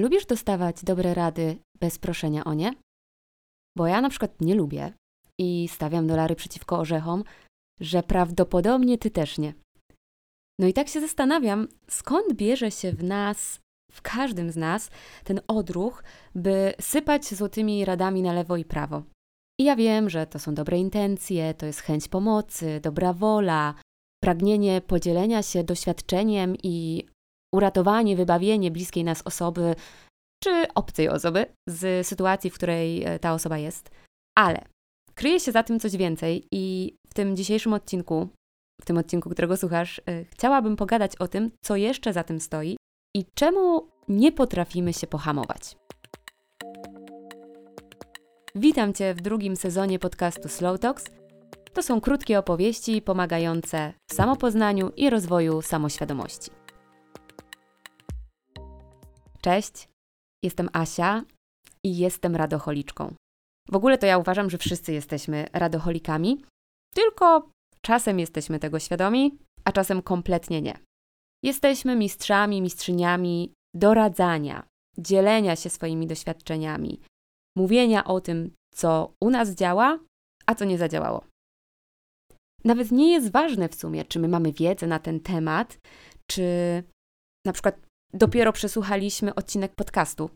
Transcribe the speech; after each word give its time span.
Lubisz 0.00 0.26
dostawać 0.26 0.84
dobre 0.84 1.14
rady 1.14 1.58
bez 1.80 1.98
proszenia 1.98 2.44
o 2.44 2.54
nie? 2.54 2.74
Bo 3.76 3.86
ja 3.86 4.00
na 4.00 4.10
przykład 4.10 4.40
nie 4.40 4.54
lubię 4.54 4.92
i 5.40 5.68
stawiam 5.68 6.06
dolary 6.06 6.36
przeciwko 6.36 6.78
orzechom, 6.78 7.24
że 7.80 8.02
prawdopodobnie 8.02 8.98
ty 8.98 9.10
też 9.10 9.38
nie. 9.38 9.54
No 10.60 10.66
i 10.66 10.72
tak 10.72 10.88
się 10.88 11.00
zastanawiam, 11.00 11.68
skąd 11.88 12.32
bierze 12.34 12.70
się 12.70 12.92
w 12.92 13.04
nas, 13.04 13.60
w 13.92 14.02
każdym 14.02 14.50
z 14.50 14.56
nas, 14.56 14.90
ten 15.24 15.40
odruch, 15.48 16.04
by 16.34 16.74
sypać 16.80 17.34
złotymi 17.34 17.84
radami 17.84 18.22
na 18.22 18.32
lewo 18.32 18.56
i 18.56 18.64
prawo. 18.64 19.02
I 19.60 19.64
ja 19.64 19.76
wiem, 19.76 20.10
że 20.10 20.26
to 20.26 20.38
są 20.38 20.54
dobre 20.54 20.78
intencje, 20.78 21.54
to 21.54 21.66
jest 21.66 21.80
chęć 21.80 22.08
pomocy, 22.08 22.80
dobra 22.80 23.12
wola, 23.12 23.74
pragnienie 24.22 24.80
podzielenia 24.80 25.42
się 25.42 25.64
doświadczeniem 25.64 26.56
i 26.62 27.06
uratowanie, 27.52 28.16
wybawienie 28.16 28.70
bliskiej 28.70 29.04
nas 29.04 29.22
osoby 29.24 29.74
czy 30.44 30.74
obcej 30.74 31.08
osoby 31.08 31.46
z 31.68 32.06
sytuacji, 32.06 32.50
w 32.50 32.54
której 32.54 33.04
e, 33.04 33.18
ta 33.18 33.34
osoba 33.34 33.58
jest. 33.58 33.90
Ale 34.38 34.64
kryje 35.14 35.40
się 35.40 35.52
za 35.52 35.62
tym 35.62 35.80
coś 35.80 35.96
więcej 35.96 36.46
i 36.52 36.94
w 37.06 37.14
tym 37.14 37.36
dzisiejszym 37.36 37.72
odcinku, 37.72 38.28
w 38.80 38.84
tym 38.84 38.98
odcinku, 38.98 39.30
którego 39.30 39.56
słuchasz, 39.56 40.00
e, 40.06 40.24
chciałabym 40.24 40.76
pogadać 40.76 41.16
o 41.16 41.28
tym, 41.28 41.50
co 41.64 41.76
jeszcze 41.76 42.12
za 42.12 42.24
tym 42.24 42.40
stoi 42.40 42.76
i 43.16 43.24
czemu 43.34 43.88
nie 44.08 44.32
potrafimy 44.32 44.92
się 44.92 45.06
pohamować. 45.06 45.76
Witam 48.54 48.92
Cię 48.92 49.14
w 49.14 49.20
drugim 49.20 49.56
sezonie 49.56 49.98
podcastu 49.98 50.48
Slow 50.48 50.80
Talks. 50.80 51.04
To 51.72 51.82
są 51.82 52.00
krótkie 52.00 52.38
opowieści 52.38 53.02
pomagające 53.02 53.92
w 54.10 54.14
samopoznaniu 54.14 54.90
i 54.96 55.10
rozwoju 55.10 55.62
samoświadomości. 55.62 56.61
Cześć, 59.44 59.88
jestem 60.44 60.68
Asia 60.72 61.24
i 61.84 61.98
jestem 61.98 62.36
radocholiczką. 62.36 63.14
W 63.68 63.76
ogóle 63.76 63.98
to 63.98 64.06
ja 64.06 64.18
uważam, 64.18 64.50
że 64.50 64.58
wszyscy 64.58 64.92
jesteśmy 64.92 65.46
radocholikami, 65.52 66.44
tylko 66.94 67.48
czasem 67.80 68.18
jesteśmy 68.18 68.58
tego 68.58 68.78
świadomi, 68.78 69.38
a 69.64 69.72
czasem 69.72 70.02
kompletnie 70.02 70.62
nie. 70.62 70.78
Jesteśmy 71.44 71.96
mistrzami, 71.96 72.62
mistrzyniami 72.62 73.52
doradzania, 73.74 74.66
dzielenia 74.98 75.56
się 75.56 75.70
swoimi 75.70 76.06
doświadczeniami, 76.06 77.00
mówienia 77.56 78.04
o 78.04 78.20
tym, 78.20 78.54
co 78.74 79.14
u 79.20 79.30
nas 79.30 79.50
działa, 79.50 79.98
a 80.46 80.54
co 80.54 80.64
nie 80.64 80.78
zadziałało. 80.78 81.24
Nawet 82.64 82.90
nie 82.92 83.12
jest 83.12 83.30
ważne 83.30 83.68
w 83.68 83.74
sumie, 83.74 84.04
czy 84.04 84.18
my 84.18 84.28
mamy 84.28 84.52
wiedzę 84.52 84.86
na 84.86 84.98
ten 84.98 85.20
temat, 85.20 85.78
czy 86.30 86.42
na 87.46 87.52
przykład 87.52 87.91
dopiero 88.14 88.52
przesłuchaliśmy 88.52 89.34
odcinek 89.34 89.74
podcastu 89.74 90.30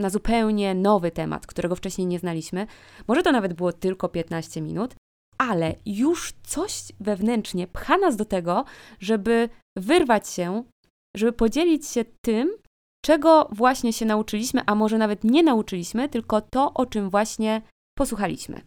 na 0.00 0.10
zupełnie 0.10 0.74
nowy 0.74 1.10
temat, 1.10 1.46
którego 1.46 1.76
wcześniej 1.76 2.06
nie 2.06 2.18
znaliśmy. 2.18 2.66
Może 3.08 3.22
to 3.22 3.32
nawet 3.32 3.52
było 3.52 3.72
tylko 3.72 4.08
15 4.08 4.60
minut, 4.60 4.94
ale 5.38 5.74
już 5.86 6.32
coś 6.42 6.82
wewnętrznie 7.00 7.66
pcha 7.66 7.98
nas 7.98 8.16
do 8.16 8.24
tego, 8.24 8.64
żeby 9.00 9.48
wyrwać 9.78 10.28
się, 10.28 10.64
żeby 11.16 11.32
podzielić 11.32 11.88
się 11.88 12.04
tym, 12.24 12.56
czego 13.04 13.48
właśnie 13.52 13.92
się 13.92 14.06
nauczyliśmy, 14.06 14.62
a 14.66 14.74
może 14.74 14.98
nawet 14.98 15.24
nie 15.24 15.42
nauczyliśmy, 15.42 16.08
tylko 16.08 16.40
to, 16.40 16.74
o 16.74 16.86
czym 16.86 17.10
właśnie 17.10 17.62
posłuchaliśmy. 17.98 18.60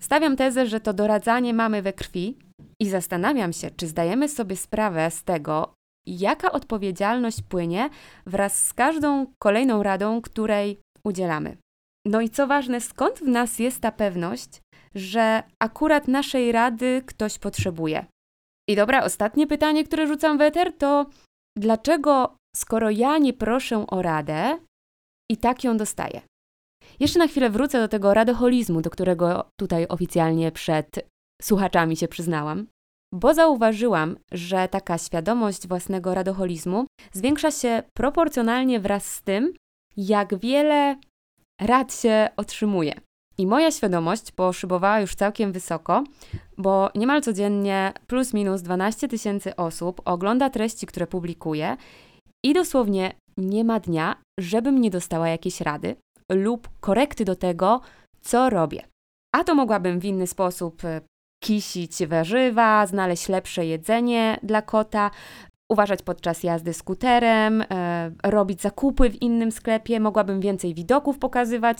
Stawiam 0.00 0.36
tezę, 0.36 0.66
że 0.66 0.80
to 0.80 0.92
doradzanie 0.92 1.54
mamy 1.54 1.82
we 1.82 1.92
krwi 1.92 2.38
i 2.80 2.88
zastanawiam 2.88 3.52
się, 3.52 3.70
czy 3.70 3.86
zdajemy 3.86 4.28
sobie 4.28 4.56
sprawę 4.56 5.10
z 5.10 5.24
tego, 5.24 5.74
jaka 6.16 6.52
odpowiedzialność 6.52 7.42
płynie 7.42 7.90
wraz 8.26 8.66
z 8.66 8.72
każdą 8.72 9.26
kolejną 9.38 9.82
radą, 9.82 10.22
której 10.22 10.80
udzielamy. 11.04 11.56
No 12.06 12.20
i 12.20 12.30
co 12.30 12.46
ważne, 12.46 12.80
skąd 12.80 13.18
w 13.18 13.28
nas 13.28 13.58
jest 13.58 13.80
ta 13.80 13.92
pewność, 13.92 14.60
że 14.94 15.42
akurat 15.62 16.08
naszej 16.08 16.52
rady 16.52 17.02
ktoś 17.06 17.38
potrzebuje? 17.38 18.06
I 18.68 18.76
dobra, 18.76 19.04
ostatnie 19.04 19.46
pytanie, 19.46 19.84
które 19.84 20.06
rzucam 20.06 20.38
w 20.38 20.40
eter, 20.40 20.72
to 20.78 21.06
dlaczego, 21.58 22.36
skoro 22.56 22.90
ja 22.90 23.18
nie 23.18 23.32
proszę 23.32 23.86
o 23.86 24.02
radę, 24.02 24.58
i 25.30 25.36
tak 25.36 25.64
ją 25.64 25.76
dostaję? 25.76 26.20
Jeszcze 27.00 27.18
na 27.18 27.26
chwilę 27.26 27.50
wrócę 27.50 27.78
do 27.78 27.88
tego 27.88 28.14
radoholizmu, 28.14 28.80
do 28.80 28.90
którego 28.90 29.48
tutaj 29.60 29.86
oficjalnie 29.88 30.52
przed 30.52 31.08
słuchaczami 31.42 31.96
się 31.96 32.08
przyznałam 32.08 32.66
bo 33.14 33.34
zauważyłam, 33.34 34.16
że 34.32 34.68
taka 34.68 34.98
świadomość 34.98 35.68
własnego 35.68 36.14
radoholizmu 36.14 36.86
zwiększa 37.12 37.50
się 37.50 37.82
proporcjonalnie 37.96 38.80
wraz 38.80 39.14
z 39.14 39.22
tym, 39.22 39.52
jak 39.96 40.38
wiele 40.38 40.96
rad 41.60 41.94
się 41.94 42.28
otrzymuje. 42.36 43.00
I 43.38 43.46
moja 43.46 43.70
świadomość 43.70 44.32
poszybowała 44.32 45.00
już 45.00 45.14
całkiem 45.14 45.52
wysoko, 45.52 46.04
bo 46.58 46.90
niemal 46.94 47.22
codziennie 47.22 47.92
plus 48.06 48.34
minus 48.34 48.62
12 48.62 49.08
tysięcy 49.08 49.56
osób 49.56 50.00
ogląda 50.04 50.50
treści, 50.50 50.86
które 50.86 51.06
publikuję 51.06 51.76
i 52.44 52.54
dosłownie 52.54 53.14
nie 53.36 53.64
ma 53.64 53.80
dnia, 53.80 54.16
żebym 54.40 54.80
nie 54.80 54.90
dostała 54.90 55.28
jakiejś 55.28 55.60
rady 55.60 55.96
lub 56.32 56.68
korekty 56.80 57.24
do 57.24 57.36
tego, 57.36 57.80
co 58.20 58.50
robię. 58.50 58.82
A 59.36 59.44
to 59.44 59.54
mogłabym 59.54 60.00
w 60.00 60.04
inny 60.04 60.26
sposób 60.26 60.82
kisić 61.40 62.06
warzywa, 62.06 62.86
znaleźć 62.86 63.28
lepsze 63.28 63.66
jedzenie 63.66 64.38
dla 64.42 64.62
kota, 64.62 65.10
uważać 65.70 66.02
podczas 66.02 66.42
jazdy 66.42 66.74
skuterem, 66.74 67.64
e, 67.70 68.10
robić 68.24 68.62
zakupy 68.62 69.10
w 69.10 69.22
innym 69.22 69.52
sklepie, 69.52 70.00
mogłabym 70.00 70.40
więcej 70.40 70.74
widoków 70.74 71.18
pokazywać, 71.18 71.78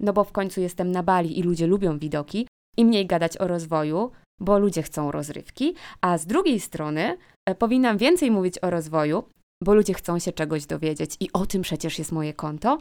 no 0.00 0.12
bo 0.12 0.24
w 0.24 0.32
końcu 0.32 0.60
jestem 0.60 0.92
na 0.92 1.02
Bali 1.02 1.38
i 1.38 1.42
ludzie 1.42 1.66
lubią 1.66 1.98
widoki, 1.98 2.46
i 2.76 2.84
mniej 2.84 3.06
gadać 3.06 3.36
o 3.36 3.46
rozwoju, 3.46 4.10
bo 4.40 4.58
ludzie 4.58 4.82
chcą 4.82 5.10
rozrywki, 5.10 5.74
a 6.00 6.18
z 6.18 6.26
drugiej 6.26 6.60
strony 6.60 7.16
e, 7.48 7.54
powinnam 7.54 7.98
więcej 7.98 8.30
mówić 8.30 8.58
o 8.62 8.70
rozwoju, 8.70 9.24
bo 9.62 9.74
ludzie 9.74 9.94
chcą 9.94 10.18
się 10.18 10.32
czegoś 10.32 10.66
dowiedzieć. 10.66 11.16
I 11.20 11.32
o 11.32 11.46
tym 11.46 11.62
przecież 11.62 11.98
jest 11.98 12.12
moje 12.12 12.34
konto, 12.34 12.78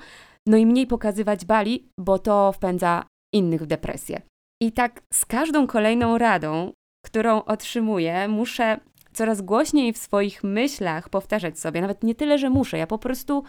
no 0.48 0.58
i 0.58 0.66
mniej 0.66 0.88
pokazywać 0.88 1.46
Bali, 1.46 1.90
bo 2.00 2.20
to 2.20 2.52
wpędza 2.52 3.04
innych 3.34 3.62
w 3.62 3.66
depresję. 3.66 4.22
I 4.62 4.72
tak 4.72 5.04
z 5.14 5.26
każdą 5.26 5.68
kolejną 5.68 6.18
radą, 6.18 6.72
którą 7.06 7.44
otrzymuję, 7.44 8.28
muszę 8.28 8.80
coraz 9.14 9.42
głośniej 9.42 9.94
w 9.94 9.98
swoich 9.98 10.44
myślach 10.44 11.10
powtarzać 11.10 11.60
sobie, 11.60 11.82
nawet 11.82 12.04
nie 12.04 12.16
tyle, 12.16 12.38
że 12.38 12.50
muszę, 12.50 12.78
ja 12.78 12.88
po 12.88 12.98
prostu 12.98 13.44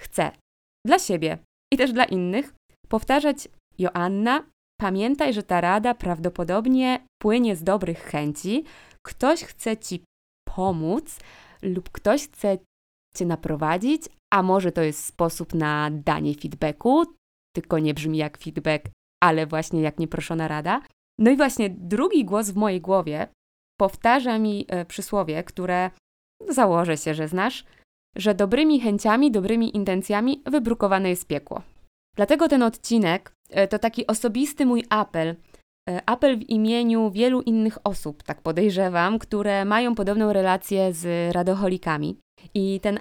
chcę. 0.00 0.30
Dla 0.86 0.98
siebie 0.98 1.38
i 1.72 1.76
też 1.76 1.92
dla 1.92 2.04
innych 2.04 2.54
powtarzać: 2.88 3.48
Joanna, 3.78 4.44
pamiętaj, 4.80 5.34
że 5.34 5.42
ta 5.42 5.60
rada 5.60 5.94
prawdopodobnie 5.94 7.06
płynie 7.22 7.56
z 7.56 7.62
dobrych 7.64 7.98
chęci. 7.98 8.64
Ktoś 9.06 9.44
chce 9.44 9.76
ci 9.76 10.04
pomóc 10.56 11.18
lub 11.62 11.90
ktoś 11.90 12.28
chce 12.28 12.58
cię 13.16 13.26
naprowadzić, 13.26 14.02
a 14.34 14.42
może 14.42 14.72
to 14.72 14.82
jest 14.82 15.04
sposób 15.04 15.54
na 15.54 15.90
danie 15.92 16.34
feedbacku, 16.34 17.04
tylko 17.56 17.78
nie 17.78 17.94
brzmi 17.94 18.18
jak 18.18 18.38
feedback, 18.38 18.90
ale 19.20 19.46
właśnie 19.46 19.80
jak 19.80 19.98
nieproszona 19.98 20.48
rada. 20.48 20.80
No 21.18 21.30
i 21.30 21.36
właśnie 21.36 21.70
drugi 21.70 22.24
głos 22.24 22.50
w 22.50 22.56
mojej 22.56 22.80
głowie 22.80 23.28
powtarza 23.80 24.38
mi 24.38 24.64
e, 24.68 24.84
przysłowie, 24.84 25.44
które 25.44 25.90
założę 26.48 26.96
się, 26.96 27.14
że 27.14 27.28
znasz, 27.28 27.64
że 28.16 28.34
dobrymi 28.34 28.80
chęciami, 28.80 29.30
dobrymi 29.30 29.76
intencjami 29.76 30.42
wybrukowane 30.46 31.08
jest 31.08 31.26
piekło. 31.26 31.62
Dlatego 32.16 32.48
ten 32.48 32.62
odcinek 32.62 33.32
e, 33.50 33.68
to 33.68 33.78
taki 33.78 34.06
osobisty 34.06 34.66
mój 34.66 34.84
apel. 34.90 35.36
E, 35.88 36.02
apel 36.06 36.38
w 36.38 36.50
imieniu 36.50 37.10
wielu 37.10 37.42
innych 37.42 37.78
osób, 37.84 38.22
tak 38.22 38.42
podejrzewam, 38.42 39.18
które 39.18 39.64
mają 39.64 39.94
podobną 39.94 40.32
relację 40.32 40.92
z 40.92 41.34
radoholikami. 41.34 42.18
I 42.54 42.80
ten 42.80 43.00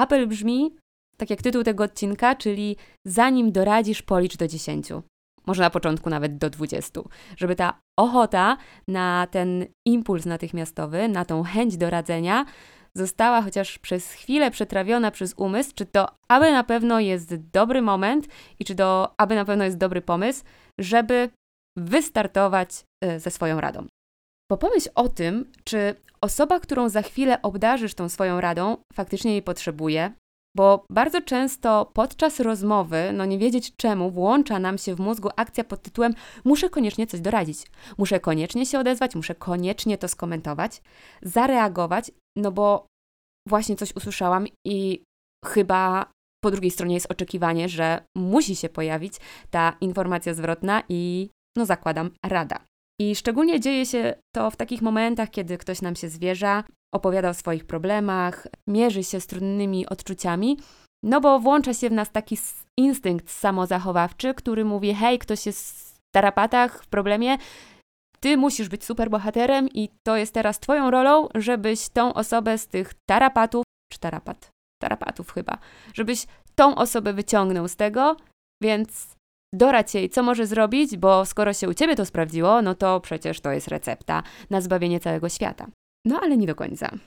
apel 0.00 0.26
brzmi, 0.26 0.76
tak 1.16 1.30
jak 1.30 1.42
tytuł 1.42 1.62
tego 1.62 1.84
odcinka, 1.84 2.34
czyli 2.34 2.76
zanim 3.06 3.52
doradzisz, 3.52 4.02
policz 4.02 4.36
do 4.36 4.48
dziesięciu 4.48 5.02
może 5.46 5.62
na 5.62 5.70
początku 5.70 6.10
nawet 6.10 6.38
do 6.38 6.50
20, 6.50 7.00
żeby 7.36 7.56
ta 7.56 7.80
ochota 7.98 8.56
na 8.88 9.26
ten 9.30 9.66
impuls 9.86 10.26
natychmiastowy, 10.26 11.08
na 11.08 11.24
tą 11.24 11.42
chęć 11.42 11.76
do 11.76 11.90
radzenia 11.90 12.44
została 12.94 13.42
chociaż 13.42 13.78
przez 13.78 14.12
chwilę 14.12 14.50
przetrawiona 14.50 15.10
przez 15.10 15.34
umysł, 15.36 15.72
czy 15.74 15.86
to 15.86 16.08
aby 16.28 16.52
na 16.52 16.64
pewno 16.64 17.00
jest 17.00 17.34
dobry 17.34 17.82
moment 17.82 18.28
i 18.58 18.64
czy 18.64 18.74
to 18.74 19.14
aby 19.18 19.34
na 19.34 19.44
pewno 19.44 19.64
jest 19.64 19.78
dobry 19.78 20.00
pomysł, 20.02 20.44
żeby 20.80 21.30
wystartować 21.76 22.84
e, 23.04 23.20
ze 23.20 23.30
swoją 23.30 23.60
radą. 23.60 23.86
Bo 24.50 24.56
pomyśl 24.58 24.88
o 24.94 25.08
tym, 25.08 25.52
czy 25.64 25.94
osoba, 26.20 26.60
którą 26.60 26.88
za 26.88 27.02
chwilę 27.02 27.42
obdarzysz 27.42 27.94
tą 27.94 28.08
swoją 28.08 28.40
radą, 28.40 28.76
faktycznie 28.92 29.32
jej 29.32 29.42
potrzebuje, 29.42 30.12
bo 30.56 30.84
bardzo 30.90 31.22
często 31.22 31.90
podczas 31.94 32.40
rozmowy, 32.40 33.10
no 33.12 33.24
nie 33.24 33.38
wiedzieć 33.38 33.76
czemu, 33.76 34.10
włącza 34.10 34.58
nam 34.58 34.78
się 34.78 34.94
w 34.94 35.00
mózgu 35.00 35.28
akcja 35.36 35.64
pod 35.64 35.82
tytułem 35.82 36.14
muszę 36.44 36.70
koniecznie 36.70 37.06
coś 37.06 37.20
doradzić, 37.20 37.66
muszę 37.98 38.20
koniecznie 38.20 38.66
się 38.66 38.78
odezwać, 38.78 39.14
muszę 39.14 39.34
koniecznie 39.34 39.98
to 39.98 40.08
skomentować, 40.08 40.82
zareagować, 41.22 42.10
no 42.36 42.52
bo 42.52 42.86
właśnie 43.48 43.76
coś 43.76 43.96
usłyszałam 43.96 44.46
i 44.66 45.02
chyba 45.44 46.10
po 46.44 46.50
drugiej 46.50 46.70
stronie 46.70 46.94
jest 46.94 47.10
oczekiwanie, 47.10 47.68
że 47.68 48.04
musi 48.16 48.56
się 48.56 48.68
pojawić 48.68 49.14
ta 49.50 49.76
informacja 49.80 50.34
zwrotna 50.34 50.82
i, 50.88 51.30
no 51.56 51.66
zakładam, 51.66 52.10
rada. 52.26 52.64
I 53.00 53.14
szczególnie 53.16 53.60
dzieje 53.60 53.86
się 53.86 54.14
to 54.34 54.50
w 54.50 54.56
takich 54.56 54.82
momentach, 54.82 55.30
kiedy 55.30 55.58
ktoś 55.58 55.82
nam 55.82 55.96
się 55.96 56.08
zwierza, 56.08 56.64
opowiada 56.94 57.28
o 57.28 57.34
swoich 57.34 57.64
problemach, 57.64 58.46
mierzy 58.66 59.04
się 59.04 59.20
z 59.20 59.26
trudnymi 59.26 59.86
odczuciami, 59.86 60.58
no 61.04 61.20
bo 61.20 61.40
włącza 61.40 61.74
się 61.74 61.88
w 61.88 61.92
nas 61.92 62.10
taki 62.10 62.38
instynkt 62.78 63.30
samozachowawczy, 63.30 64.34
który 64.34 64.64
mówi: 64.64 64.94
hej, 64.94 65.18
ktoś 65.18 65.46
jest 65.46 65.92
w 65.98 66.14
tarapatach, 66.14 66.84
w 66.84 66.86
problemie, 66.86 67.38
ty 68.20 68.36
musisz 68.36 68.68
być 68.68 68.84
super 68.84 69.10
bohaterem 69.10 69.68
i 69.68 69.88
to 70.06 70.16
jest 70.16 70.34
teraz 70.34 70.60
twoją 70.60 70.90
rolą, 70.90 71.28
żebyś 71.34 71.88
tą 71.88 72.14
osobę 72.14 72.58
z 72.58 72.68
tych 72.68 72.94
tarapatów, 73.10 73.64
czy 73.92 73.98
tarapat, 73.98 74.50
tarapatów 74.82 75.32
chyba, 75.32 75.58
żebyś 75.94 76.26
tą 76.54 76.74
osobę 76.74 77.12
wyciągnął 77.12 77.68
z 77.68 77.76
tego, 77.76 78.16
więc 78.62 79.16
dorać 79.54 79.94
jej, 79.94 80.10
co 80.10 80.22
może 80.22 80.46
zrobić, 80.46 80.96
bo 80.96 81.24
skoro 81.24 81.52
się 81.52 81.68
u 81.68 81.74
ciebie 81.74 81.96
to 81.96 82.06
sprawdziło, 82.06 82.62
no 82.62 82.74
to 82.74 83.00
przecież 83.00 83.40
to 83.40 83.52
jest 83.52 83.68
recepta 83.68 84.22
na 84.50 84.60
zbawienie 84.60 85.00
całego 85.00 85.28
świata. 85.28 85.66
No 86.06 86.20
ale 86.20 86.36
nie 86.36 86.46
do 86.46 86.54
końca, 86.54 86.98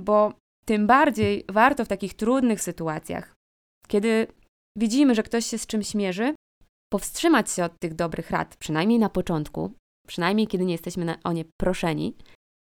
bo 0.00 0.32
tym 0.64 0.86
bardziej 0.86 1.44
warto 1.48 1.84
w 1.84 1.88
takich 1.88 2.14
trudnych 2.14 2.62
sytuacjach, 2.62 3.34
kiedy 3.88 4.26
widzimy, 4.78 5.14
że 5.14 5.22
ktoś 5.22 5.46
się 5.46 5.58
z 5.58 5.66
czymś 5.66 5.94
mierzy, 5.94 6.34
powstrzymać 6.92 7.50
się 7.50 7.64
od 7.64 7.72
tych 7.78 7.94
dobrych 7.94 8.30
rad, 8.30 8.56
przynajmniej 8.56 8.98
na 8.98 9.08
początku, 9.08 9.72
przynajmniej 10.08 10.46
kiedy 10.46 10.64
nie 10.64 10.72
jesteśmy 10.72 11.14
o 11.24 11.32
nie 11.32 11.44
proszeni, 11.60 12.16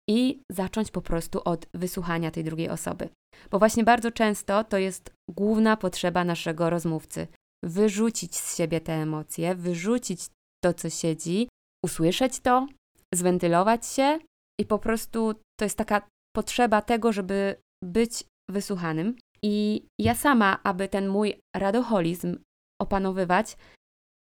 i 0.10 0.42
zacząć 0.52 0.92
po 0.92 1.02
prostu 1.02 1.42
od 1.46 1.66
wysłuchania 1.74 2.32
tej 2.32 2.44
drugiej 2.44 2.70
osoby. 2.70 3.10
Bo 3.52 3.60
właśnie 3.60 3.84
bardzo 3.84 4.12
często 4.12 4.64
to 4.64 4.78
jest 4.78 5.14
główna 5.30 5.78
potrzeba 5.78 6.24
naszego 6.24 6.70
rozmówcy. 6.70 7.28
Wyrzucić 7.64 8.36
z 8.36 8.58
siebie 8.58 8.82
te 8.82 8.94
emocje, 8.94 9.56
wyrzucić 9.56 10.28
to, 10.64 10.74
co 10.74 10.90
siedzi, 10.90 11.48
usłyszeć 11.86 12.40
to, 12.40 12.68
zwentylować 13.14 13.88
się 13.88 14.20
i 14.62 14.66
po 14.66 14.80
prostu 14.80 15.34
to 15.60 15.66
jest 15.66 15.78
taka 15.78 16.08
potrzeba 16.36 16.82
tego, 16.82 17.12
żeby 17.12 17.56
być 17.84 18.24
wysłuchanym. 18.50 19.16
I 19.44 19.86
ja 20.00 20.16
sama, 20.16 20.60
aby 20.64 20.88
ten 20.88 21.08
mój 21.08 21.40
radoholizm 21.56 22.38
opanowywać, 22.82 23.58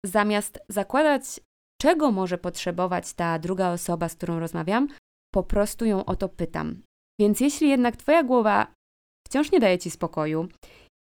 zamiast 0.05 0.59
zakładać, 0.69 1.23
czego 1.81 2.11
może 2.11 2.38
potrzebować 2.38 3.13
ta 3.13 3.39
druga 3.39 3.71
osoba, 3.71 4.09
z 4.09 4.15
którą 4.15 4.39
rozmawiam, 4.39 4.88
po 5.33 5.43
prostu 5.43 5.85
ją 5.85 6.05
o 6.05 6.15
to 6.15 6.29
pytam. 6.29 6.81
Więc 7.19 7.39
jeśli 7.39 7.69
jednak 7.69 7.97
Twoja 7.97 8.23
głowa 8.23 8.73
wciąż 9.27 9.51
nie 9.51 9.59
daje 9.59 9.79
Ci 9.79 9.91
spokoju 9.91 10.47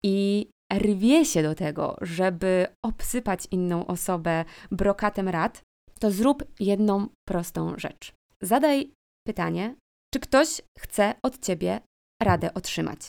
i 0.05 0.47
rwie 0.73 1.25
się 1.25 1.43
do 1.43 1.55
tego, 1.55 1.97
żeby 2.01 2.67
obsypać 2.85 3.47
inną 3.51 3.87
osobę 3.87 4.45
brokatem 4.71 5.29
rad, 5.29 5.61
to 5.99 6.11
zrób 6.11 6.43
jedną 6.59 7.07
prostą 7.27 7.73
rzecz. 7.77 8.13
Zadaj 8.41 8.91
pytanie, 9.29 9.75
czy 10.13 10.19
ktoś 10.19 10.61
chce 10.79 11.13
od 11.23 11.39
Ciebie 11.39 11.79
radę 12.21 12.53
otrzymać. 12.53 12.99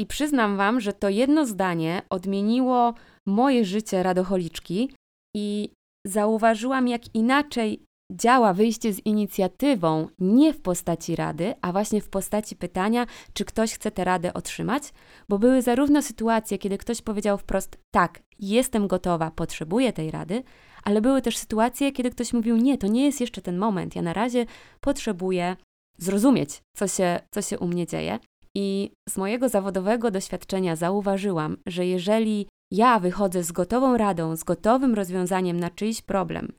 I 0.00 0.06
przyznam 0.06 0.56
Wam, 0.56 0.80
że 0.80 0.92
to 0.92 1.08
jedno 1.08 1.46
zdanie 1.46 2.02
odmieniło 2.10 2.94
moje 3.26 3.64
życie 3.64 4.02
radocholiczki 4.02 4.94
i 5.36 5.70
zauważyłam, 6.06 6.88
jak 6.88 7.14
inaczej 7.14 7.84
działa 8.12 8.52
wyjście 8.52 8.92
z 8.92 9.06
inicjatywą 9.06 10.08
nie 10.18 10.52
w 10.52 10.60
postaci 10.60 11.16
rady, 11.16 11.54
a 11.62 11.72
właśnie 11.72 12.00
w 12.00 12.08
postaci 12.08 12.56
pytania, 12.56 13.06
czy 13.32 13.44
ktoś 13.44 13.74
chce 13.74 13.90
tę 13.90 14.04
radę 14.04 14.34
otrzymać, 14.34 14.82
bo 15.28 15.38
były 15.38 15.62
zarówno 15.62 16.02
sytuacje, 16.02 16.58
kiedy 16.58 16.78
ktoś 16.78 17.02
powiedział 17.02 17.38
wprost: 17.38 17.78
Tak, 17.94 18.22
jestem 18.38 18.88
gotowa, 18.88 19.30
potrzebuję 19.30 19.92
tej 19.92 20.10
rady, 20.10 20.42
ale 20.84 21.00
były 21.00 21.22
też 21.22 21.36
sytuacje, 21.36 21.92
kiedy 21.92 22.10
ktoś 22.10 22.32
mówił: 22.32 22.56
Nie, 22.56 22.78
to 22.78 22.86
nie 22.86 23.04
jest 23.04 23.20
jeszcze 23.20 23.42
ten 23.42 23.58
moment, 23.58 23.96
ja 23.96 24.02
na 24.02 24.12
razie 24.12 24.46
potrzebuję 24.80 25.56
zrozumieć, 26.00 26.62
co 26.76 26.88
się, 26.88 27.20
co 27.30 27.42
się 27.42 27.58
u 27.58 27.66
mnie 27.66 27.86
dzieje. 27.86 28.18
I 28.56 28.90
z 29.08 29.16
mojego 29.16 29.48
zawodowego 29.48 30.10
doświadczenia 30.10 30.76
zauważyłam, 30.76 31.56
że 31.66 31.86
jeżeli 31.86 32.46
ja 32.72 32.98
wychodzę 32.98 33.42
z 33.42 33.52
gotową 33.52 33.96
radą, 33.96 34.36
z 34.36 34.44
gotowym 34.44 34.94
rozwiązaniem 34.94 35.60
na 35.60 35.70
czyjś 35.70 36.02
problem, 36.02 36.52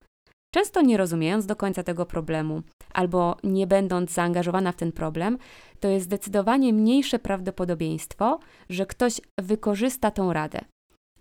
często 0.53 0.81
nie 0.81 0.97
rozumiejąc 0.97 1.45
do 1.45 1.55
końca 1.55 1.83
tego 1.83 2.05
problemu, 2.05 2.61
albo 2.93 3.38
nie 3.43 3.67
będąc 3.67 4.11
zaangażowana 4.11 4.71
w 4.71 4.75
ten 4.75 4.91
problem, 4.91 5.38
to 5.79 5.88
jest 5.88 6.05
zdecydowanie 6.05 6.73
mniejsze 6.73 7.19
prawdopodobieństwo, 7.19 8.39
że 8.69 8.85
ktoś 8.85 9.21
wykorzysta 9.41 10.11
tą 10.11 10.33
radę, 10.33 10.59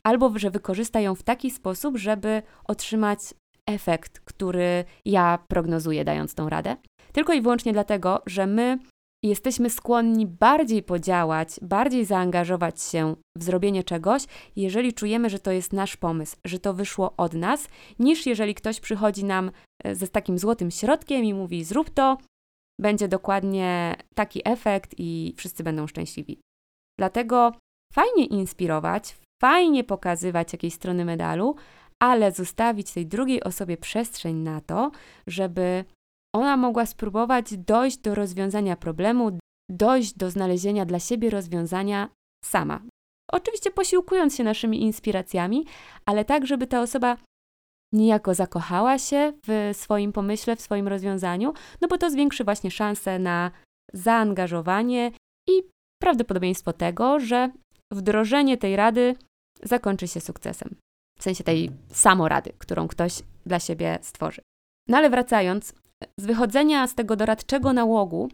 albo 0.03 0.39
że 0.39 0.51
wykorzysta 0.51 1.01
ją 1.01 1.15
w 1.15 1.23
taki 1.23 1.51
sposób, 1.51 1.97
żeby 1.97 2.43
otrzymać 2.65 3.21
efekt, 3.67 4.21
który 4.21 4.85
ja 5.05 5.39
prognozuję, 5.49 6.05
dając 6.05 6.35
tą 6.35 6.49
radę. 6.49 6.77
Tylko 7.13 7.33
i 7.33 7.41
wyłącznie 7.41 7.73
dlatego, 7.73 8.23
że 8.27 8.47
my 8.47 8.79
jesteśmy 9.23 9.71
skłonni 9.71 10.27
bardziej 10.27 10.83
podziałać, 10.83 11.49
bardziej 11.63 12.05
zaangażować 12.05 12.83
się 12.83 13.17
w 13.37 13.45
zrobienie 13.45 13.85
czegoś, 13.85 14.23
jeżeli 14.57 14.93
czujemy, 14.93 15.31
że 15.31 15.39
to 15.39 15.53
jest 15.53 15.73
nasz 15.73 15.97
pomysł, 15.97 16.37
że 16.45 16.59
to 16.59 16.75
wyszło 16.75 17.15
od 17.17 17.35
nas, 17.35 17.69
niż 17.99 18.27
jeżeli 18.27 18.55
ktoś 18.55 18.81
przychodzi 18.81 19.25
nam 19.25 19.51
e, 19.85 19.95
ze 19.95 20.09
takim 20.09 20.39
złotym 20.39 20.71
środkiem 20.71 21.25
i 21.25 21.35
mówi: 21.35 21.65
zrób 21.65 21.91
to, 21.91 22.19
będzie 22.81 23.09
dokładnie 23.09 23.97
taki 24.15 24.41
efekt 24.45 24.95
i 24.99 25.35
wszyscy 25.37 25.65
będą 25.65 25.87
szczęśliwi. 25.87 26.41
Dlatego 26.99 27.53
fajnie 27.93 28.27
inspirować, 28.27 29.17
fajnie 29.43 29.85
pokazywać 29.85 30.53
jakieś 30.53 30.75
strony 30.75 31.05
medalu, 31.05 31.57
ale 32.03 32.33
zostawić 32.33 32.93
tej 32.93 33.07
drugiej 33.07 33.43
osobie 33.43 33.77
przestrzeń 33.77 34.37
na 34.37 34.61
to, 34.61 34.91
żeby 35.27 35.85
ona 36.35 36.57
mogła 36.57 36.87
spróbować 36.87 37.57
dojść 37.57 37.99
do 37.99 38.15
rozwiązania 38.15 38.77
problemu, 38.77 39.39
dojść 39.71 40.15
do 40.15 40.31
znalezienia 40.31 40.87
dla 40.87 40.99
siebie 40.99 41.31
rozwiązania 41.31 42.09
sama. 42.45 42.81
Oczywiście 43.33 43.71
posiłkując 43.71 44.37
się 44.37 44.45
naszymi 44.45 44.83
inspiracjami, 44.83 45.67
ale 46.07 46.25
tak, 46.25 46.47
żeby 46.47 46.67
ta 46.67 46.81
osoba 46.81 47.17
niejako 47.93 48.35
zakochała 48.35 48.99
się 48.99 49.33
w 49.47 49.71
swoim 49.73 50.13
pomyśle, 50.13 50.57
w 50.57 50.61
swoim 50.61 50.89
rozwiązaniu, 50.89 51.53
no 51.81 51.89
bo 51.89 51.99
to 51.99 52.11
zwiększy 52.11 52.45
właśnie 52.45 52.71
szanse 52.71 53.19
na 53.19 53.51
zaangażowanie 53.93 55.13
i 55.49 55.63
prawdopodobieństwo 56.03 56.73
tego, 56.73 57.21
że 57.21 57.51
wdrożenie 57.93 58.57
tej 58.57 58.77
rady 58.77 59.17
zakończy 59.63 60.09
się 60.09 60.21
sukcesem. 60.21 60.77
W 61.19 61.23
sensie 61.23 61.45
tej 61.45 61.71
samorady, 61.93 62.53
którą 62.59 62.89
ktoś 62.89 63.23
dla 63.47 63.61
siebie 63.61 63.99
stworzy. 64.03 64.43
No 64.89 64.97
ale 64.97 65.11
wracając, 65.11 65.75
z 66.17 66.27
wychodzenia 66.27 66.87
z 66.87 66.95
tego 66.95 67.17
doradczego 67.17 67.73
nałogu 67.73 68.29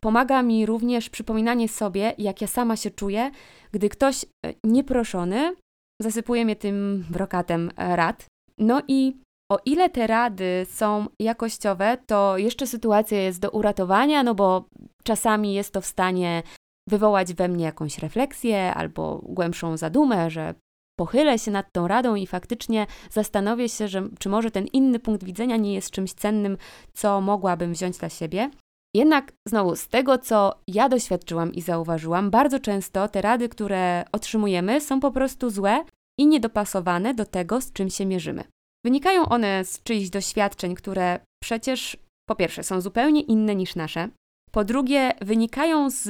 pomaga 0.00 0.42
mi 0.42 0.66
również 0.66 1.10
przypominanie 1.10 1.68
sobie, 1.68 2.14
jak 2.18 2.40
ja 2.40 2.46
sama 2.46 2.76
się 2.76 2.90
czuję, 2.90 3.30
gdy 3.72 3.88
ktoś 3.88 4.24
e, 4.24 4.54
nieproszony 4.64 5.54
zasypuje 6.02 6.44
mnie 6.44 6.56
tym 6.56 7.04
brokatem 7.10 7.70
e, 7.76 7.96
rad. 7.96 8.26
No 8.58 8.82
i 8.88 9.16
o 9.52 9.58
ile 9.64 9.90
te 9.90 10.06
rady 10.06 10.66
są 10.70 11.06
jakościowe, 11.20 11.98
to 12.06 12.38
jeszcze 12.38 12.66
sytuacja 12.66 13.18
jest 13.20 13.40
do 13.40 13.50
uratowania, 13.50 14.22
no 14.22 14.34
bo 14.34 14.64
czasami 15.04 15.54
jest 15.54 15.72
to 15.72 15.80
w 15.80 15.86
stanie 15.86 16.42
wywołać 16.88 17.34
we 17.34 17.48
mnie 17.48 17.64
jakąś 17.64 17.98
refleksję 17.98 18.74
albo 18.74 19.20
głębszą 19.22 19.76
zadumę, 19.76 20.30
że 20.30 20.54
pochylę 21.00 21.38
się 21.38 21.50
nad 21.50 21.72
tą 21.72 21.88
radą 21.88 22.14
i 22.14 22.26
faktycznie 22.26 22.86
zastanowię 23.10 23.68
się, 23.68 23.88
że, 23.88 24.08
czy 24.18 24.28
może 24.28 24.50
ten 24.50 24.66
inny 24.66 24.98
punkt 24.98 25.24
widzenia 25.24 25.56
nie 25.56 25.74
jest 25.74 25.90
czymś 25.90 26.12
cennym, 26.12 26.56
co 26.92 27.20
mogłabym 27.20 27.72
wziąć 27.72 27.98
dla 27.98 28.08
siebie. 28.08 28.50
Jednak 28.94 29.32
znowu 29.48 29.76
z 29.76 29.88
tego, 29.88 30.18
co 30.18 30.60
ja 30.68 30.88
doświadczyłam 30.88 31.52
i 31.52 31.60
zauważyłam, 31.60 32.30
bardzo 32.30 32.58
często 32.60 33.08
te 33.08 33.22
rady, 33.22 33.48
które 33.48 34.04
otrzymujemy, 34.12 34.80
są 34.80 35.00
po 35.00 35.12
prostu 35.12 35.50
złe 35.50 35.84
i 36.18 36.26
niedopasowane 36.26 37.14
do 37.14 37.24
tego, 37.24 37.60
z 37.60 37.72
czym 37.72 37.90
się 37.90 38.06
mierzymy. 38.06 38.44
Wynikają 38.84 39.28
one 39.28 39.64
z 39.64 39.82
czyichś 39.82 40.08
doświadczeń, 40.08 40.74
które 40.74 41.20
przecież 41.42 41.96
po 42.28 42.34
pierwsze 42.34 42.62
są 42.62 42.80
zupełnie 42.80 43.20
inne 43.20 43.54
niż 43.54 43.76
nasze, 43.76 44.08
po 44.50 44.64
drugie 44.64 45.12
wynikają 45.20 45.90
z 45.90 46.08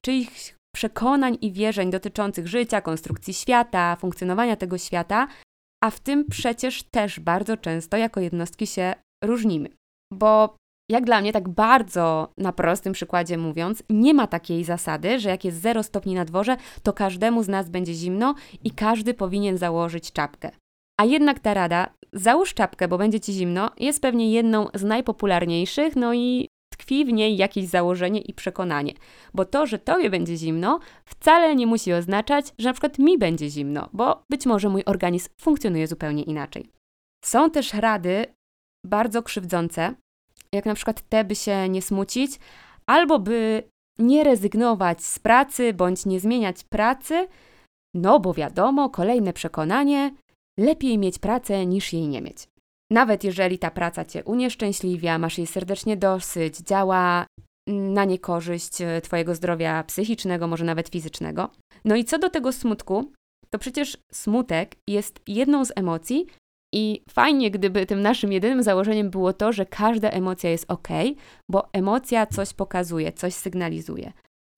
czyichś 0.00 0.55
przekonań 0.76 1.38
i 1.40 1.52
wierzeń 1.52 1.90
dotyczących 1.90 2.46
życia, 2.48 2.80
konstrukcji 2.80 3.34
świata, 3.34 3.96
funkcjonowania 3.96 4.56
tego 4.56 4.78
świata, 4.78 5.28
a 5.84 5.90
w 5.90 6.00
tym 6.00 6.24
przecież 6.30 6.82
też 6.82 7.20
bardzo 7.20 7.56
często 7.56 7.96
jako 7.96 8.20
jednostki 8.20 8.66
się 8.66 8.94
różnimy. 9.24 9.68
Bo 10.12 10.56
jak 10.90 11.04
dla 11.04 11.20
mnie, 11.20 11.32
tak 11.32 11.48
bardzo 11.48 12.32
na 12.38 12.52
prostym 12.52 12.92
przykładzie 12.92 13.38
mówiąc, 13.38 13.82
nie 13.90 14.14
ma 14.14 14.26
takiej 14.26 14.64
zasady, 14.64 15.20
że 15.20 15.28
jak 15.28 15.44
jest 15.44 15.60
0 15.60 15.82
stopni 15.82 16.14
na 16.14 16.24
dworze, 16.24 16.56
to 16.82 16.92
każdemu 16.92 17.42
z 17.42 17.48
nas 17.48 17.68
będzie 17.68 17.94
zimno 17.94 18.34
i 18.64 18.70
każdy 18.70 19.14
powinien 19.14 19.58
założyć 19.58 20.12
czapkę. 20.12 20.50
A 21.00 21.04
jednak 21.04 21.40
ta 21.40 21.54
rada, 21.54 21.94
załóż 22.12 22.54
czapkę, 22.54 22.88
bo 22.88 22.98
będzie 22.98 23.20
ci 23.20 23.32
zimno, 23.32 23.70
jest 23.78 24.02
pewnie 24.02 24.32
jedną 24.32 24.66
z 24.74 24.82
najpopularniejszych, 24.82 25.96
no 25.96 26.14
i 26.14 26.48
tkwi 26.86 27.04
w 27.04 27.12
niej 27.12 27.36
jakieś 27.36 27.66
założenie 27.66 28.20
i 28.20 28.34
przekonanie. 28.34 28.92
Bo 29.34 29.44
to, 29.44 29.66
że 29.66 29.78
tobie 29.78 30.10
będzie 30.10 30.36
zimno, 30.36 30.80
wcale 31.04 31.56
nie 31.56 31.66
musi 31.66 31.92
oznaczać, 31.92 32.46
że 32.58 32.68
na 32.68 32.72
przykład 32.72 32.98
mi 32.98 33.18
będzie 33.18 33.50
zimno, 33.50 33.88
bo 33.92 34.22
być 34.30 34.46
może 34.46 34.68
mój 34.68 34.82
organizm 34.84 35.28
funkcjonuje 35.40 35.86
zupełnie 35.86 36.22
inaczej. 36.22 36.70
Są 37.24 37.50
też 37.50 37.74
rady 37.74 38.26
bardzo 38.86 39.22
krzywdzące, 39.22 39.94
jak 40.52 40.66
na 40.66 40.74
przykład 40.74 41.08
te, 41.08 41.24
by 41.24 41.34
się 41.34 41.68
nie 41.68 41.82
smucić, 41.82 42.38
albo 42.86 43.18
by 43.18 43.62
nie 43.98 44.24
rezygnować 44.24 45.04
z 45.04 45.18
pracy 45.18 45.74
bądź 45.74 46.06
nie 46.06 46.20
zmieniać 46.20 46.64
pracy, 46.64 47.28
no 47.94 48.20
bo 48.20 48.34
wiadomo, 48.34 48.90
kolejne 48.90 49.32
przekonanie, 49.32 50.14
lepiej 50.58 50.98
mieć 50.98 51.18
pracę 51.18 51.66
niż 51.66 51.92
jej 51.92 52.08
nie 52.08 52.22
mieć. 52.22 52.48
Nawet 52.90 53.24
jeżeli 53.24 53.58
ta 53.58 53.70
praca 53.70 54.04
cię 54.04 54.24
unieszczęśliwia, 54.24 55.18
masz 55.18 55.38
jej 55.38 55.46
serdecznie 55.46 55.96
dosyć, 55.96 56.58
działa 56.58 57.26
na 57.68 58.04
niekorzyść 58.04 58.80
e, 58.80 59.00
Twojego 59.00 59.34
zdrowia 59.34 59.84
psychicznego, 59.84 60.46
może 60.46 60.64
nawet 60.64 60.88
fizycznego. 60.88 61.50
No 61.84 61.96
i 61.96 62.04
co 62.04 62.18
do 62.18 62.30
tego 62.30 62.52
smutku, 62.52 63.12
to 63.50 63.58
przecież 63.58 63.98
smutek 64.12 64.76
jest 64.88 65.20
jedną 65.26 65.64
z 65.64 65.72
emocji, 65.76 66.26
i 66.74 67.02
fajnie, 67.10 67.50
gdyby 67.50 67.86
tym 67.86 68.02
naszym 68.02 68.32
jedynym 68.32 68.62
założeniem 68.62 69.10
było 69.10 69.32
to, 69.32 69.52
że 69.52 69.66
każda 69.66 70.10
emocja 70.10 70.50
jest 70.50 70.70
ok, 70.70 70.88
bo 71.50 71.68
emocja 71.72 72.26
coś 72.26 72.54
pokazuje, 72.54 73.12
coś 73.12 73.34
sygnalizuje. 73.34 74.12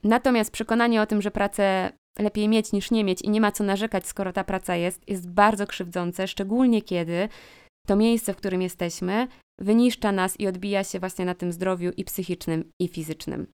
Natomiast 0.04 0.50
przekonanie 0.50 1.02
o 1.02 1.06
tym, 1.06 1.22
że 1.22 1.30
pracę 1.30 1.92
lepiej 2.18 2.48
mieć 2.48 2.72
niż 2.72 2.90
nie 2.90 3.04
mieć 3.04 3.22
i 3.22 3.30
nie 3.30 3.40
ma 3.40 3.52
co 3.52 3.64
narzekać, 3.64 4.06
skoro 4.06 4.32
ta 4.32 4.44
praca 4.44 4.76
jest, 4.76 5.08
jest 5.08 5.30
bardzo 5.30 5.66
krzywdzące, 5.66 6.28
szczególnie 6.28 6.82
kiedy 6.82 7.28
to 7.88 7.96
miejsce, 7.96 8.32
w 8.32 8.36
którym 8.36 8.62
jesteśmy, 8.62 9.28
wyniszcza 9.60 10.12
nas 10.12 10.40
i 10.40 10.46
odbija 10.46 10.84
się 10.84 11.00
właśnie 11.00 11.24
na 11.24 11.34
tym 11.34 11.52
zdrowiu 11.52 11.90
i 11.96 12.04
psychicznym, 12.04 12.70
i 12.80 12.88
fizycznym. 12.88 13.46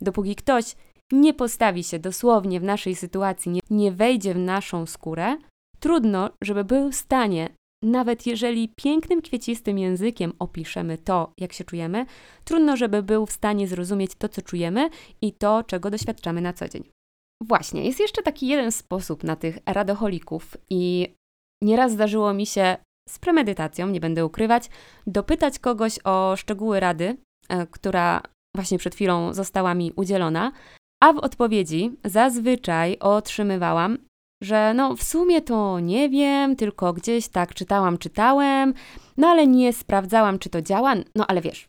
Dopóki 0.00 0.36
ktoś 0.36 0.76
nie 1.12 1.34
postawi 1.34 1.84
się 1.84 1.98
dosłownie 1.98 2.60
w 2.60 2.62
naszej 2.62 2.94
sytuacji, 2.94 3.52
nie, 3.52 3.60
nie 3.70 3.92
wejdzie 3.92 4.34
w 4.34 4.38
naszą 4.38 4.86
skórę, 4.86 5.36
trudno, 5.80 6.30
żeby 6.42 6.64
był 6.64 6.90
w 6.90 6.94
stanie, 6.94 7.48
nawet 7.82 8.26
jeżeli 8.26 8.68
pięknym, 8.76 9.22
kwiecistym 9.22 9.78
językiem 9.78 10.32
opiszemy 10.38 10.98
to, 10.98 11.32
jak 11.38 11.52
się 11.52 11.64
czujemy, 11.64 12.06
trudno, 12.44 12.76
żeby 12.76 13.02
był 13.02 13.26
w 13.26 13.32
stanie 13.32 13.68
zrozumieć 13.68 14.14
to, 14.14 14.28
co 14.28 14.42
czujemy 14.42 14.90
i 15.22 15.32
to, 15.32 15.64
czego 15.64 15.90
doświadczamy 15.90 16.40
na 16.40 16.52
co 16.52 16.68
dzień. 16.68 16.84
Właśnie, 17.42 17.84
jest 17.84 18.00
jeszcze 18.00 18.22
taki 18.22 18.46
jeden 18.46 18.72
sposób 18.72 19.24
na 19.24 19.36
tych 19.36 19.58
radoholików 19.66 20.56
i 20.70 21.14
nieraz 21.62 21.92
zdarzyło 21.92 22.34
mi 22.34 22.46
się 22.46 22.76
z 23.08 23.18
premedytacją, 23.18 23.88
nie 23.88 24.00
będę 24.00 24.26
ukrywać, 24.26 24.70
dopytać 25.06 25.58
kogoś 25.58 25.98
o 26.04 26.36
szczegóły 26.36 26.80
rady, 26.80 27.16
e, 27.48 27.66
która 27.66 28.22
właśnie 28.56 28.78
przed 28.78 28.94
chwilą 28.94 29.34
została 29.34 29.74
mi 29.74 29.92
udzielona, 29.96 30.52
a 31.02 31.12
w 31.12 31.18
odpowiedzi 31.18 31.96
zazwyczaj 32.04 32.98
otrzymywałam, 32.98 33.98
że 34.42 34.74
no 34.74 34.96
w 34.96 35.02
sumie 35.02 35.42
to 35.42 35.80
nie 35.80 36.08
wiem, 36.08 36.56
tylko 36.56 36.92
gdzieś 36.92 37.28
tak 37.28 37.54
czytałam, 37.54 37.98
czytałem, 37.98 38.74
no 39.16 39.28
ale 39.28 39.46
nie 39.46 39.72
sprawdzałam, 39.72 40.38
czy 40.38 40.50
to 40.50 40.62
działa, 40.62 40.94
no 41.16 41.26
ale 41.26 41.40
wiesz, 41.40 41.68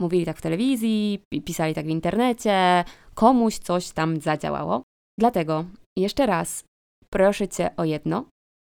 mówili 0.00 0.24
tak 0.24 0.36
w 0.38 0.42
telewizji, 0.42 1.22
pisali 1.44 1.74
tak 1.74 1.86
w 1.86 1.88
internecie, 1.88 2.84
komuś 3.14 3.58
coś 3.58 3.90
tam 3.90 4.20
zadziałało. 4.20 4.82
Dlatego 5.18 5.64
jeszcze 5.98 6.26
raz 6.26 6.64
proszę 7.10 7.48
Cię 7.48 7.76
o 7.76 7.84
jedno. 7.84 8.24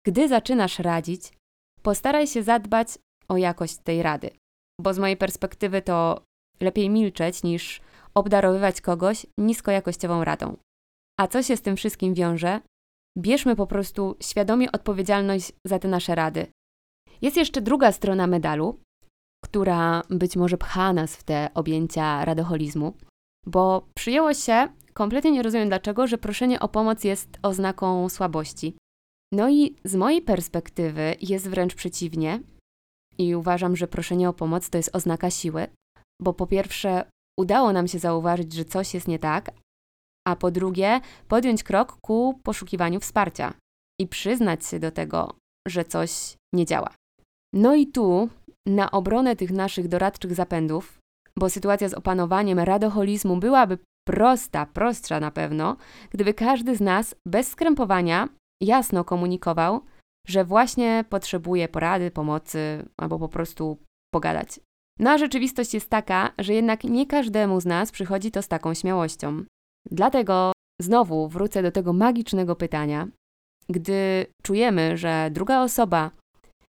Gdy 0.07 0.29
zaczynasz 0.29 0.79
radzić, 0.79 1.33
postaraj 1.83 2.27
się 2.27 2.43
zadbać 2.43 2.89
o 3.29 3.37
jakość 3.37 3.77
tej 3.79 4.03
rady, 4.03 4.31
bo 4.81 4.95
z 4.95 4.99
mojej 4.99 5.17
perspektywy 5.17 5.83
to 5.83 6.25
lepiej 6.61 6.91
milczeć 6.91 7.43
niż 7.43 7.81
obdarowywać 8.15 8.81
kogoś 8.81 9.27
niskojakościową 9.39 10.25
radą. 10.25 10.57
A 11.21 11.27
co 11.29 11.43
się 11.43 11.57
z 11.57 11.63
tym 11.63 11.77
wszystkim 11.77 12.15
wiąże? 12.15 12.61
Bierzmy 13.19 13.57
po 13.57 13.67
prostu 13.67 14.17
świadomie 14.23 14.73
odpowiedzialność 14.73 15.53
za 15.67 15.79
te 15.79 15.89
nasze 15.89 16.15
rady. 16.15 16.47
Jest 17.23 17.37
jeszcze 17.37 17.61
druga 17.61 17.93
strona 17.93 18.27
medalu, 18.27 18.81
która 19.45 20.03
być 20.11 20.37
może 20.37 20.59
pcha 20.59 20.93
nas 20.93 21.17
w 21.17 21.23
te 21.23 21.49
objęcia 21.55 22.25
radoholizmu, 22.25 22.93
bo 23.47 23.87
przyjęło 23.95 24.35
się, 24.35 24.69
kompletnie 24.93 25.31
nie 25.31 25.43
rozumiem 25.43 25.69
dlaczego, 25.69 26.07
że 26.07 26.19
proszenie 26.19 26.61
o 26.61 26.69
pomoc 26.69 27.05
jest 27.05 27.39
oznaką 27.43 28.09
słabości. 28.09 28.77
No 29.33 29.51
i 29.51 29.77
z 29.85 29.95
mojej 29.95 30.23
perspektywy 30.23 31.17
jest 31.21 31.49
wręcz 31.49 31.75
przeciwnie 31.75 32.41
i 33.19 33.35
uważam, 33.35 33.77
że 33.77 33.89
proszenie 33.89 34.29
o 34.29 34.33
pomoc 34.33 34.71
to 34.71 34.79
jest 34.79 34.97
oznaka 34.97 35.31
siły, 35.31 35.67
bo 36.23 36.33
po 36.33 36.47
pierwsze 36.47 37.11
udało 37.39 37.73
nam 37.73 37.89
się 37.89 37.99
zauważyć, 37.99 38.53
że 38.53 38.65
coś 38.65 38.95
jest 38.95 39.09
nie 39.09 39.19
tak, 39.19 39.51
a 40.29 40.37
po 40.37 40.51
drugie 40.51 41.01
podjąć 41.29 41.63
krok 41.63 41.97
ku 42.01 42.41
poszukiwaniu 42.43 43.01
wsparcia 43.01 43.55
i 44.01 44.07
przyznać 44.07 44.67
się 44.67 44.79
do 44.79 44.91
tego, 44.91 45.35
że 45.69 45.85
coś 45.85 46.37
nie 46.55 46.67
działa. 46.67 46.95
No 47.55 47.75
i 47.75 47.87
tu, 47.87 48.29
na 48.67 48.91
obronę 48.91 49.37
tych 49.37 49.51
naszych 49.51 49.89
doradczych 49.89 50.35
zapędów, 50.35 50.99
bo 51.39 51.51
sytuacja 51.51 51.89
z 51.89 51.95
opanowaniem 51.95 52.59
radoholizmu 52.59 53.37
byłaby 53.37 53.79
prosta, 54.09 54.67
prostsza 54.67 55.21
na 55.21 55.31
pewno, 55.31 55.77
gdyby 56.11 56.35
każdy 56.35 56.77
z 56.77 56.81
nas 56.81 57.15
bez 57.27 57.49
skrępowania 57.49 58.29
jasno 58.61 59.05
komunikował, 59.05 59.81
że 60.27 60.45
właśnie 60.45 61.05
potrzebuje 61.09 61.69
porady, 61.69 62.11
pomocy 62.11 62.89
albo 62.97 63.19
po 63.19 63.29
prostu 63.29 63.79
pogadać. 64.15 64.61
No 64.99 65.11
a 65.11 65.19
rzeczywistość 65.19 65.75
jest 65.75 65.91
taka, 65.91 66.33
że 66.39 66.55
jednak 66.55 66.85
nie 66.85 67.07
każdemu 67.07 67.61
z 67.61 67.67
nas 67.67 67.91
przychodzi 67.91 68.31
to 68.31 68.43
z 68.43 68.49
taką 68.49 68.75
śmiałością. 68.75 69.45
Dlatego 69.91 70.53
znowu 70.81 71.29
wrócę 71.29 71.63
do 71.63 71.73
tego 71.73 71.93
magicznego 71.93 72.57
pytania. 72.57 73.09
Gdy 73.69 74.27
czujemy, 74.43 74.97
że 74.97 75.29
druga 75.33 75.63
osoba 75.63 76.11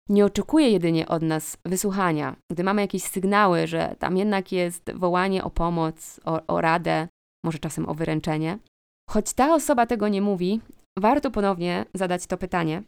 nie 0.09 0.25
oczekuje 0.25 0.71
jedynie 0.71 1.09
od 1.09 1.23
nas 1.23 1.57
wysłuchania, 1.65 2.37
gdy 2.53 2.65
mamy 2.65 2.81
jakieś 2.81 3.03
sygnały, 3.03 3.67
że 3.67 3.97
tam 3.99 4.17
jednak 4.17 4.53
jest 4.53 4.93
wołanie 4.95 5.45
o 5.45 5.51
pomoc, 5.51 6.21
o, 6.25 6.47
o 6.47 6.61
radę, 6.61 7.09
może 7.45 7.59
czasem 7.59 7.89
o 7.89 7.95
wyręczenie, 7.95 8.59
choć 9.11 9.33
ta 9.33 9.55
osoba 9.55 9.87
tego 9.87 10.09
nie 10.09 10.23
mówi, 10.23 10.61
warto 10.99 11.31
ponownie 11.31 11.85
zadać 11.95 12.27
to 12.27 12.37
pytanie: 12.37 12.83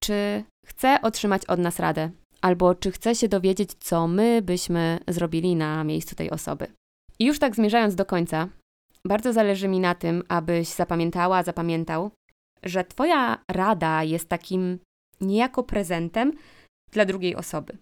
czy 0.00 0.44
chce 0.66 0.98
otrzymać 1.02 1.46
od 1.46 1.58
nas 1.58 1.78
radę, 1.78 2.10
albo 2.40 2.74
czy 2.74 2.92
chce 2.92 3.14
się 3.14 3.28
dowiedzieć, 3.28 3.74
co 3.74 4.08
my 4.08 4.42
byśmy 4.42 4.98
zrobili 5.08 5.56
na 5.56 5.84
miejscu 5.84 6.16
tej 6.16 6.30
osoby. 6.30 6.66
I 7.18 7.26
już 7.26 7.38
tak 7.38 7.54
zmierzając 7.54 7.94
do 7.94 8.04
końca, 8.04 8.48
bardzo 9.04 9.32
zależy 9.32 9.68
mi 9.68 9.80
na 9.80 9.94
tym, 9.94 10.22
abyś 10.28 10.68
zapamiętała, 10.68 11.42
zapamiętał, 11.42 12.10
że 12.62 12.84
Twoja 12.84 13.38
rada 13.50 14.04
jest 14.04 14.28
takim 14.28 14.78
niejako 15.20 15.62
prezentem 15.62 16.32
dla 16.92 17.04
drugiej 17.04 17.36
osoby. 17.36 17.76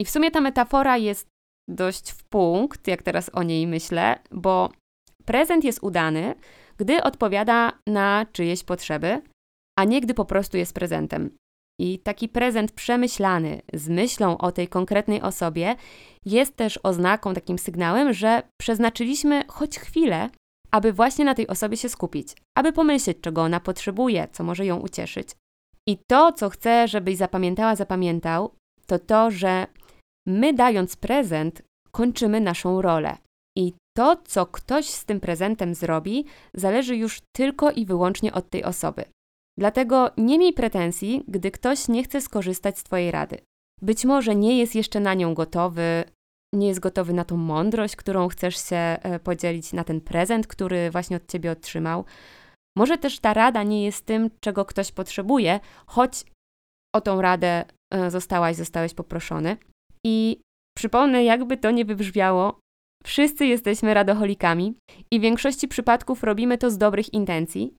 I 0.00 0.04
w 0.04 0.10
sumie 0.10 0.30
ta 0.30 0.40
metafora 0.40 0.96
jest 0.96 1.28
dość 1.68 2.10
w 2.10 2.24
punkt, 2.24 2.88
jak 2.88 3.02
teraz 3.02 3.30
o 3.32 3.42
niej 3.42 3.66
myślę, 3.66 4.18
bo 4.30 4.70
prezent 5.24 5.64
jest 5.64 5.82
udany, 5.82 6.34
gdy 6.76 7.02
odpowiada 7.02 7.72
na 7.86 8.26
czyjeś 8.32 8.64
potrzeby, 8.64 9.22
a 9.78 9.84
nie 9.84 10.00
gdy 10.00 10.14
po 10.14 10.24
prostu 10.24 10.56
jest 10.56 10.74
prezentem. 10.74 11.30
I 11.80 11.98
taki 11.98 12.28
prezent 12.28 12.72
przemyślany 12.72 13.62
z 13.72 13.88
myślą 13.88 14.38
o 14.38 14.52
tej 14.52 14.68
konkretnej 14.68 15.22
osobie 15.22 15.76
jest 16.24 16.56
też 16.56 16.78
oznaką, 16.82 17.34
takim 17.34 17.58
sygnałem, 17.58 18.12
że 18.12 18.42
przeznaczyliśmy 18.60 19.44
choć 19.48 19.78
chwilę, 19.78 20.30
aby 20.70 20.92
właśnie 20.92 21.24
na 21.24 21.34
tej 21.34 21.46
osobie 21.46 21.76
się 21.76 21.88
skupić, 21.88 22.36
aby 22.54 22.72
pomyśleć, 22.72 23.18
czego 23.20 23.42
ona 23.42 23.60
potrzebuje, 23.60 24.28
co 24.32 24.44
może 24.44 24.66
ją 24.66 24.76
ucieszyć. 24.76 25.28
I 25.88 25.98
to, 26.06 26.32
co 26.32 26.50
chcę, 26.50 26.88
żebyś 26.88 27.16
zapamiętała, 27.16 27.76
zapamiętał, 27.76 28.54
to 28.86 28.98
to, 28.98 29.30
że 29.30 29.66
my 30.26 30.52
dając 30.52 30.96
prezent, 30.96 31.62
kończymy 31.90 32.40
naszą 32.40 32.82
rolę. 32.82 33.16
To, 33.96 34.16
co 34.24 34.46
ktoś 34.46 34.88
z 34.88 35.04
tym 35.04 35.20
prezentem 35.20 35.74
zrobi, 35.74 36.24
zależy 36.54 36.96
już 36.96 37.20
tylko 37.36 37.70
i 37.70 37.86
wyłącznie 37.86 38.32
od 38.32 38.50
tej 38.50 38.64
osoby. 38.64 39.04
Dlatego 39.58 40.10
nie 40.16 40.38
miej 40.38 40.52
pretensji, 40.52 41.24
gdy 41.28 41.50
ktoś 41.50 41.88
nie 41.88 42.04
chce 42.04 42.20
skorzystać 42.20 42.78
z 42.78 42.84
Twojej 42.84 43.10
rady. 43.10 43.38
Być 43.82 44.04
może 44.04 44.34
nie 44.34 44.58
jest 44.58 44.74
jeszcze 44.74 45.00
na 45.00 45.14
nią 45.14 45.34
gotowy, 45.34 46.04
nie 46.54 46.68
jest 46.68 46.80
gotowy 46.80 47.12
na 47.12 47.24
tą 47.24 47.36
mądrość, 47.36 47.96
którą 47.96 48.28
chcesz 48.28 48.68
się 48.68 48.76
e, 48.76 49.20
podzielić, 49.20 49.72
na 49.72 49.84
ten 49.84 50.00
prezent, 50.00 50.46
który 50.46 50.90
właśnie 50.90 51.16
od 51.16 51.26
Ciebie 51.26 51.50
otrzymał. 51.50 52.04
Może 52.78 52.98
też 52.98 53.18
ta 53.18 53.34
rada 53.34 53.62
nie 53.62 53.84
jest 53.84 54.06
tym, 54.06 54.30
czego 54.40 54.64
ktoś 54.64 54.92
potrzebuje, 54.92 55.60
choć 55.86 56.24
o 56.94 57.00
tą 57.00 57.20
radę 57.20 57.64
e, 57.94 58.10
zostałaś, 58.10 58.56
zostałeś 58.56 58.94
poproszony. 58.94 59.56
I 60.06 60.40
przypomnę, 60.76 61.24
jakby 61.24 61.56
to 61.56 61.70
nie 61.70 61.84
wybrzmiało, 61.84 62.58
wszyscy 63.04 63.46
jesteśmy 63.46 63.94
radoholikami 63.94 64.74
i 65.10 65.18
w 65.18 65.22
większości 65.22 65.68
przypadków 65.68 66.22
robimy 66.22 66.58
to 66.58 66.70
z 66.70 66.78
dobrych 66.78 67.14
intencji, 67.14 67.74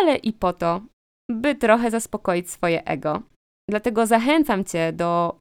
ale 0.00 0.16
i 0.16 0.32
po 0.32 0.52
to, 0.52 0.80
by 1.30 1.54
trochę 1.54 1.90
zaspokoić 1.90 2.50
swoje 2.50 2.84
ego. 2.84 3.22
Dlatego 3.70 4.06
zachęcam 4.06 4.64
Cię 4.64 4.92
do 4.92 5.38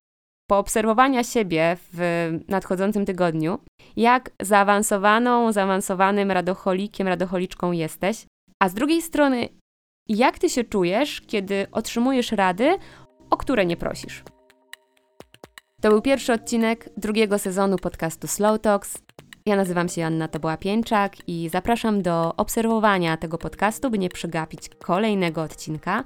poobserwowania 0.50 1.24
siebie 1.24 1.78
w 1.94 2.30
nadchodzącym 2.48 3.06
tygodniu, 3.06 3.60
jak 3.98 4.32
zaawansowaną, 4.42 5.52
zaawansowanym 5.52 6.32
radocholikiem, 6.32 7.08
radocholiczką 7.08 7.72
jesteś, 7.72 8.26
a 8.64 8.70
z 8.70 8.74
drugiej 8.74 9.02
strony, 9.02 9.50
jak 10.08 10.40
ty 10.40 10.50
się 10.50 10.64
czujesz, 10.64 11.22
kiedy 11.22 11.68
otrzymujesz 11.72 12.32
rady, 12.32 12.78
o 13.30 13.38
które 13.38 13.66
nie 13.66 13.78
prosisz. 13.78 14.24
To 15.82 15.90
był 15.90 16.02
pierwszy 16.02 16.34
odcinek 16.34 16.90
drugiego 16.98 17.40
sezonu 17.40 17.78
podcastu 17.78 18.28
Slow 18.28 18.62
Talks. 18.62 19.09
Ja 19.46 19.56
nazywam 19.56 19.90
się 19.90 20.06
Anna 20.06 20.28
Toboła 20.28 20.58
Pięczak 20.58 21.16
i 21.28 21.50
zapraszam 21.50 22.02
do 22.02 22.36
obserwowania 22.36 23.18
tego 23.18 23.38
podcastu, 23.38 23.90
by 23.90 23.98
nie 23.98 24.10
przegapić 24.10 24.70
kolejnego 24.70 25.42
odcinka. 25.42 26.04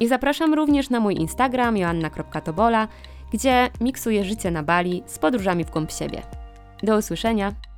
I 0.00 0.08
zapraszam 0.08 0.54
również 0.54 0.90
na 0.90 1.00
mój 1.00 1.14
Instagram 1.14 1.76
joanna.tobola, 1.76 2.88
gdzie 3.32 3.70
miksuję 3.80 4.24
życie 4.24 4.50
na 4.50 4.62
Bali 4.62 5.02
z 5.06 5.18
podróżami 5.18 5.64
w 5.64 5.70
głąb 5.70 5.92
siebie. 5.92 6.22
Do 6.82 6.96
usłyszenia! 6.96 7.69